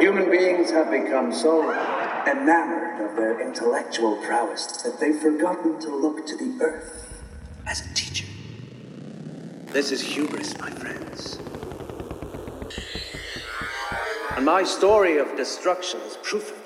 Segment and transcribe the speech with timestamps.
[0.00, 1.70] Human beings have become so
[2.26, 7.22] enamored of their intellectual prowess that they've forgotten to look to the earth
[7.66, 8.26] as a teacher.
[9.72, 11.38] This is hubris, my friends.
[14.36, 16.61] And my story of destruction is proof of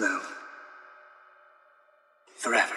[0.00, 0.20] now.
[2.38, 2.74] Forever.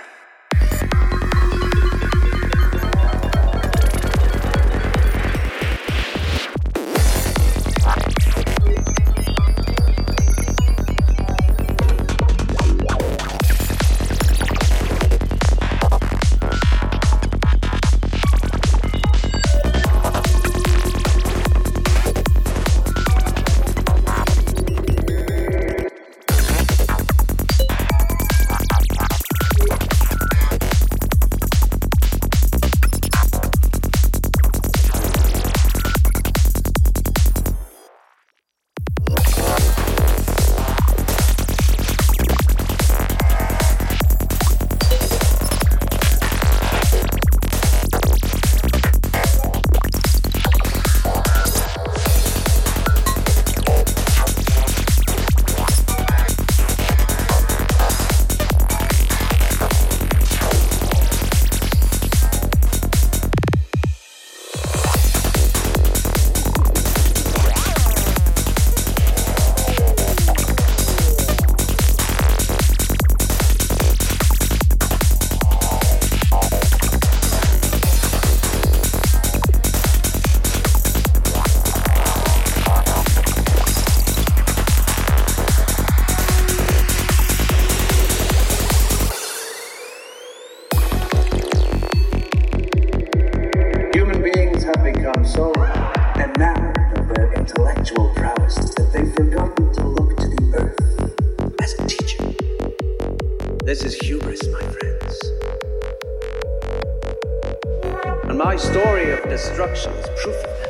[108.40, 110.69] My story of destruction is proof of that.